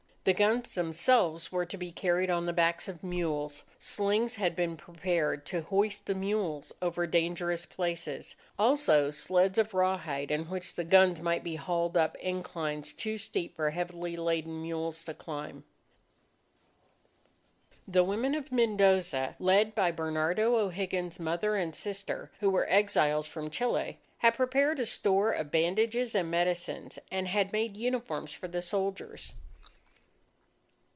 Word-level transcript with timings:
The 0.23 0.33
guns 0.33 0.75
themselves 0.75 1.51
were 1.51 1.65
to 1.65 1.77
be 1.77 1.91
carried 1.91 2.29
on 2.29 2.45
the 2.45 2.53
backs 2.53 2.87
of 2.87 3.03
mules. 3.03 3.63
Slings 3.79 4.35
had 4.35 4.55
been 4.55 4.77
prepared 4.77 5.47
to 5.47 5.63
hoist 5.63 6.05
the 6.05 6.13
mules 6.13 6.71
over 6.79 7.07
dangerous 7.07 7.65
places; 7.65 8.35
also 8.59 9.09
sleds 9.09 9.57
of 9.57 9.73
rawhide 9.73 10.29
in 10.29 10.47
which 10.47 10.75
the 10.75 10.83
guns 10.83 11.21
might 11.21 11.43
be 11.43 11.55
hauled 11.55 11.97
up 11.97 12.15
inclines 12.17 12.93
too 12.93 13.17
steep 13.17 13.55
for 13.55 13.71
heavily 13.71 14.15
laden 14.15 14.61
mules 14.61 15.03
to 15.05 15.15
climb. 15.15 15.63
The 17.87 18.03
women 18.03 18.35
of 18.35 18.51
Mendoza, 18.51 19.37
led 19.39 19.73
by 19.73 19.91
Bernardo 19.91 20.55
O'Higgins's 20.55 21.19
mother 21.19 21.55
and 21.55 21.73
sister 21.73 22.29
who 22.41 22.51
were 22.51 22.69
exiles 22.69 23.25
from 23.25 23.49
Chile, 23.49 23.97
had 24.19 24.35
prepared 24.35 24.79
a 24.79 24.85
store 24.85 25.31
of 25.31 25.49
bandages 25.49 26.13
and 26.13 26.29
medicines, 26.29 26.99
and 27.09 27.27
had 27.27 27.51
made 27.51 27.75
uniforms 27.75 28.31
for 28.31 28.47
the 28.47 28.61
soldiers. 28.61 29.33